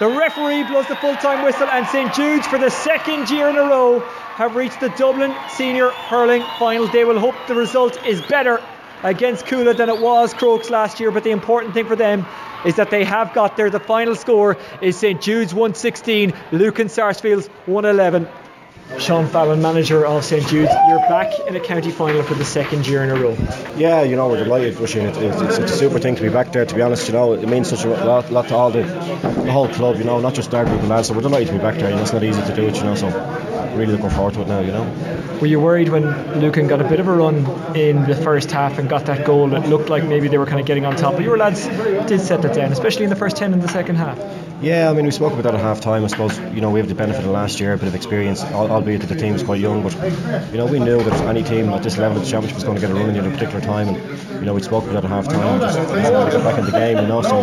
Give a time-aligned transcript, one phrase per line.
[0.00, 3.56] The referee blows the full time whistle, and St Jude's, for the second year in
[3.56, 6.88] a row, have reached the Dublin Senior Hurling Final.
[6.88, 8.60] They will hope the result is better
[9.04, 12.26] against Cuala than it was Crokes last year, but the important thing for them
[12.64, 13.70] is that they have got there.
[13.70, 18.26] The final score is St Jude's 116, Lucan Sarsfield's 111.
[18.98, 22.86] Sean Fallon, manager of St Jude's, you're back in a county final for the second
[22.86, 23.36] year in a row.
[23.76, 25.06] Yeah, you know, we're delighted, Oisin.
[25.06, 27.08] It's, it's, it's, a super thing to be back there, to be honest.
[27.08, 30.04] You know, it means such a lot, lot to all the, the whole club, you
[30.04, 31.08] know, not just our group and lads.
[31.08, 31.90] So we're delighted to be back there.
[31.90, 33.08] You know, it's not easy to do it, you know, so
[33.74, 35.38] really looking forward to it now, you know.
[35.40, 37.36] Were you worried when Lucan got a bit of a run
[37.76, 39.52] in the first half and got that goal?
[39.54, 41.66] It looked like maybe they were kind of getting on top, but your lads
[42.06, 44.18] did set that down, especially in the first 10 in the second half.
[44.60, 46.04] Yeah, I mean, we spoke about that at half time.
[46.04, 48.42] I suppose, you know, we have the benefit of last year, a bit of experience,
[48.42, 49.82] albeit that the team is quite young.
[49.82, 49.92] But,
[50.52, 52.76] you know, we knew that any team at this level of the championship was going
[52.76, 53.88] to get a run in at a particular time.
[53.88, 55.60] And, you know, we spoke about that at half time.
[55.60, 57.20] Just to back in the game, you know.
[57.20, 57.36] So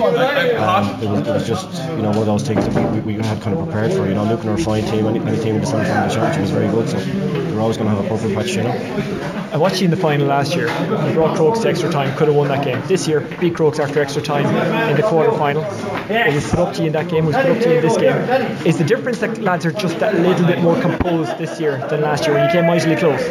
[0.58, 3.18] um, it, was, it was just, you know, one of those things that we, we,
[3.18, 4.08] we had kind of prepared for.
[4.08, 5.06] You know, Lucan our fine team.
[5.06, 6.90] Any, any team in the semi final championship was very good.
[6.90, 9.41] So we're always going to have a perfect patch, you know.
[9.52, 10.68] I watched you in the final last year.
[10.68, 12.82] You brought Crokes to extra time, could have won that game.
[12.88, 14.46] This year, beat Crokes after extra time
[14.90, 15.64] in the quarter final.
[16.10, 17.76] It was put up to you in that game, it was put up to you
[17.76, 18.66] in this game.
[18.66, 22.00] Is the difference that lads are just that little bit more composed this year than
[22.00, 23.22] last year when you came mightily close?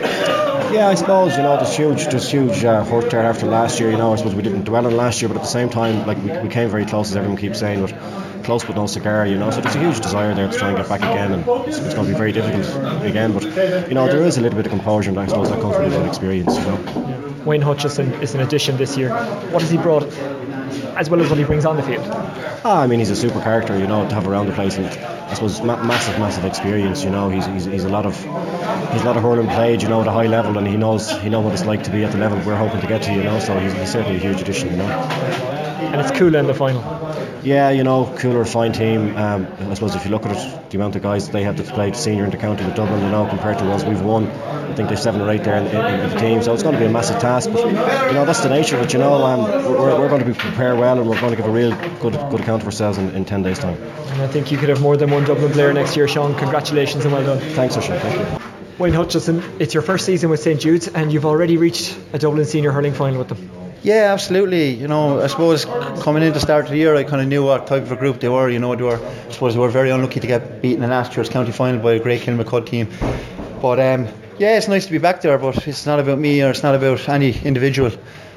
[0.73, 3.91] Yeah, I suppose you know there's huge, there's huge uh, hurt there after last year.
[3.91, 6.07] You know, I suppose we didn't dwell on last year, but at the same time,
[6.07, 7.81] like we, we came very close, as everyone keeps saying.
[7.81, 9.51] But close but no cigar, you know.
[9.51, 11.95] So there's a huge desire there to try and get back again, and it's, it's
[11.95, 12.67] going to be very difficult
[13.05, 13.33] again.
[13.33, 13.45] But
[13.89, 15.93] you know, there is a little bit of composure, and I suppose that comes from
[15.93, 17.35] a experience, you know.
[17.45, 19.11] Wayne Hutchinson is an addition this year.
[19.51, 20.05] What has he brought,
[20.97, 22.05] as well as what he brings on the field?
[22.65, 24.87] Ah, I mean, he's a super character, you know, to have around the place, and
[24.87, 27.05] I suppose ma- massive, massive experience.
[27.05, 29.89] You know, he's, he's, he's a lot of he's a lot of hurling played, you
[29.89, 32.05] know, at a high level, and he knows he knows what it's like to be
[32.05, 33.39] at the level we're hoping to get to, you know.
[33.41, 34.89] So he's, he's certainly a huge addition, you know.
[34.89, 36.83] And it's Cuala in the final.
[37.43, 39.17] Yeah, you know, Cuala, fine team.
[39.17, 41.63] Um, I suppose if you look at it, the amount of guys they have to
[41.63, 44.27] play senior in the county with Dublin, you know, compared to ones we've won,
[44.71, 46.43] I think there's seven or eight there in, in, in, the team.
[46.43, 47.51] So it's going to be a massive task.
[47.53, 48.93] But you know, that's the nature of it.
[48.93, 51.47] You know, um, we're, we're going to be prepared well, and we're going to give
[51.47, 51.71] a real
[52.01, 53.75] good good account of ourselves in, in ten days' time.
[53.75, 56.35] And I think you could have more than one Dublin player next year, Sean.
[56.37, 57.39] Congratulations and well done.
[57.55, 57.99] Thanks, Oisin.
[57.99, 58.51] Thank you.
[58.79, 62.47] Wayne Hutchinson, it's your first season with St Jude's, and you've already reached a Dublin
[62.47, 63.51] senior hurling final with them.
[63.83, 64.71] Yeah, absolutely.
[64.71, 67.45] You know, I suppose coming into the start of the year, I kind of knew
[67.45, 68.49] what type of a group they were.
[68.49, 71.17] You know, they were, I suppose they were very unlucky to get beaten in last
[71.17, 72.89] year's county final by a great Kilmacud team.
[73.61, 74.09] But um,
[74.41, 76.75] yeah, it's nice to be back there, but it's not about me or it's not
[76.75, 77.93] about any individual.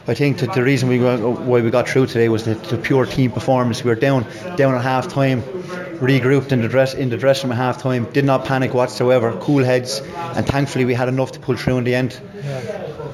[0.06, 2.78] I think that the reason we got, why we got through today was the, the
[2.78, 3.86] pure team performance.
[3.86, 4.26] We were down
[4.58, 8.12] down at half time, regrouped in the dress in the dressing room at half time,
[8.12, 11.86] did not panic whatsoever, cool heads, and thankfully we had enough to pull through in
[11.86, 12.20] the end.
[12.36, 12.60] Yeah.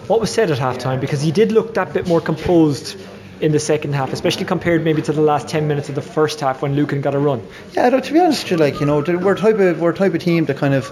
[0.07, 0.99] What was said at half time?
[0.99, 2.99] Because he did look that bit more composed
[3.41, 6.39] in the second half, especially compared maybe to the last 10 minutes of the first
[6.39, 7.45] half when Lucan got a run.
[7.73, 10.45] Yeah, to be honest, you like you know, we're type of we're type of team
[10.45, 10.87] that kind of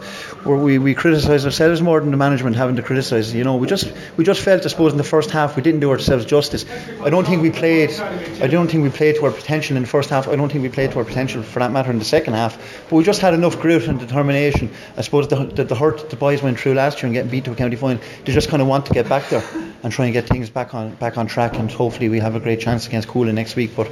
[0.46, 3.34] where we, we criticise ourselves more than the management having to criticise.
[3.34, 5.82] You know, we just we just felt, I suppose, in the first half we didn't
[5.82, 6.66] do ourselves justice.
[7.02, 7.92] I don't think we played.
[8.42, 10.28] I don't think we played to our potential in the first half.
[10.28, 12.58] I don't think we played to our potential for that matter in the second half.
[12.90, 14.72] But we just had enough grit and determination.
[14.96, 17.46] I suppose the the, the hurt the boys went through last year and getting beat
[17.46, 18.02] to a county final.
[18.26, 19.44] They just kind of want to get back there
[19.84, 21.56] and try and get things back on back on track.
[21.58, 23.72] And hopefully we have a great chance against Cuala next week.
[23.76, 23.92] But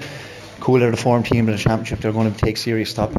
[0.59, 2.00] Cuala are the form team in the championship.
[2.00, 3.11] They're going to take serious stock.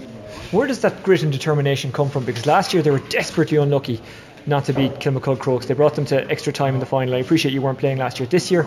[0.52, 2.24] Where does that grit and determination come from?
[2.24, 4.00] Because last year they were desperately unlucky
[4.46, 5.66] not to beat Kilmacud Crokes.
[5.66, 7.14] They brought them to extra time in the final.
[7.14, 8.28] I appreciate you weren't playing last year.
[8.28, 8.62] This year,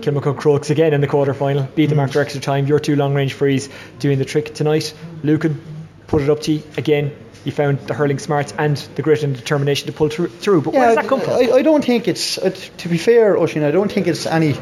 [0.00, 2.04] Kilmacud Crokes again in the quarter final, beat them hmm.
[2.04, 2.66] after extra time.
[2.66, 4.92] Your two long range frees doing the trick tonight.
[5.22, 5.60] Lucan
[6.06, 7.14] put it up to you again.
[7.44, 10.28] You found the hurling smarts and the grit and determination to pull through.
[10.28, 10.62] through.
[10.62, 11.34] But yeah, where does that come from?
[11.34, 13.64] I, I don't think it's uh, to be fair, Oisin.
[13.64, 14.54] I don't think it's any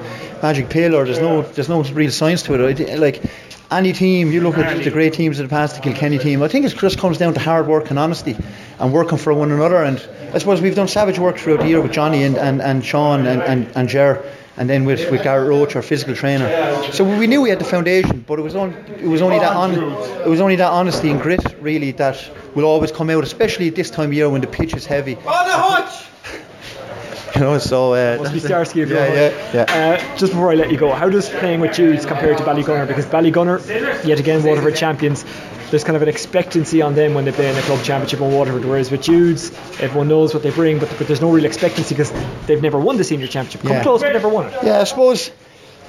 [0.43, 2.81] magic pill or there's no there's no real science to it.
[2.81, 3.23] I, like
[3.73, 6.43] any team, you look at the great teams of the past, the Kilkenny team.
[6.43, 8.37] I think it just comes down to hard work and honesty
[8.79, 9.83] and working for one another.
[9.83, 9.97] And
[10.35, 13.27] I suppose we've done savage work throughout the year with Johnny and, and, and Sean
[13.27, 14.25] and, and, and Ger
[14.57, 16.49] and then with, with Garrett Roach, our physical trainer.
[16.93, 19.57] So we knew we had the foundation, but it was only it was only that
[19.57, 22.23] on, it was only that honesty and grit really that
[22.55, 25.17] will always come out, especially at this time of year when the pitch is heavy.
[25.17, 26.07] On the hutch.
[27.35, 29.97] You know, so uh, must be Starsky if yeah, yeah, yeah.
[30.03, 32.87] Uh, just before I let you go, how does playing with Judes compare to Ballygunner?
[32.87, 33.59] Because Ballygunner,
[34.05, 35.25] yet again, Waterford champions.
[35.73, 38.31] There's kind of an expectancy on them when they play in the club championship on
[38.31, 41.95] Waterford, whereas with Judes, everyone knows what they bring, but, but there's no real expectancy
[41.95, 42.13] because
[42.47, 43.63] they've never won the senior championship.
[43.63, 43.83] Come Yeah.
[43.83, 44.55] close, but never won it.
[44.63, 45.31] Yeah, I suppose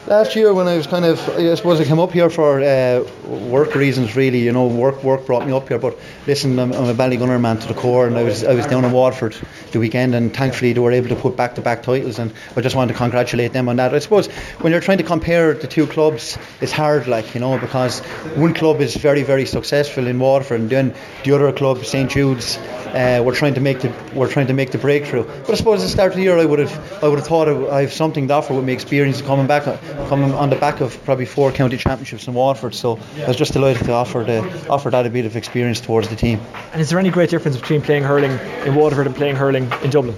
[0.08, 3.04] last year when I was kind of I suppose I came up here for uh,
[3.26, 5.98] work reasons really you know work work brought me up here but
[6.28, 8.84] listen I'm, I'm a Ballygunner man to the core and I was I was down
[8.84, 9.36] in Waterford
[9.72, 12.62] the weekend and thankfully they were able to put back to back titles and I
[12.62, 14.28] just wanted to congratulate them on that I suppose
[14.60, 18.02] when you're trying to compare the two clubs it's hard like you know because
[18.36, 22.58] one club is very very successful in Waterford and then the other club St Jude's
[22.94, 25.24] uh, we're trying to make the we're trying to make the breakthrough.
[25.24, 27.28] But I suppose at the start of the year, I would have I would have
[27.28, 29.66] thought I have something to offer with my experience coming back
[30.08, 32.76] coming on the back of probably four county championships in Waterford.
[32.76, 36.10] So I was just delighted to offer the offer that a bit of experience towards
[36.10, 36.40] the team.
[36.72, 38.32] And is there any great difference between playing hurling
[38.66, 40.16] in Waterford and playing hurling in Dublin?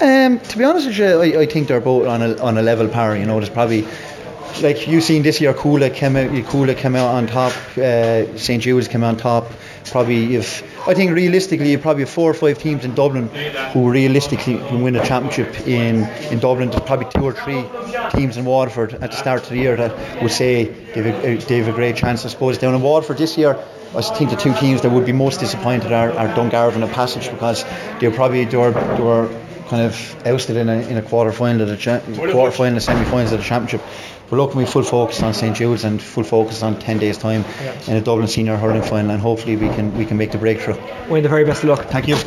[0.00, 2.62] Um, to be honest with you, I, I think they're both on a on a
[2.62, 3.16] level par.
[3.16, 3.86] You know, there's probably
[4.62, 8.62] like you've seen this year, Cuala came out, Cuala came out on top, uh, St
[8.62, 9.50] Jude's came on top.
[9.90, 13.28] Probably if I think realistically, probably four or five teams in Dublin
[13.72, 16.70] who realistically can win a championship in in Dublin.
[16.70, 17.64] There's probably two or three
[18.10, 21.68] teams in Waterford at the start of the year that would say they've a, they've
[21.68, 22.26] a great chance.
[22.26, 23.58] I suppose down in Waterford this year.
[23.96, 27.30] I think the two teams that would be most disappointed are, are Dungarvan and Passage
[27.30, 27.64] because
[28.00, 29.30] they're probably they were, they were
[29.68, 33.04] kind of ousted in a, in a quarter final of the cha- quarter final semi
[33.04, 33.82] finals of the championship.
[34.30, 37.44] We're looking with full focus on St Jude's and full focus on 10 days time
[37.86, 40.76] in a Dublin senior hurling final and hopefully we can we can make the breakthrough.
[41.08, 41.86] Wayne, the very best of luck.
[41.86, 42.18] Thank you.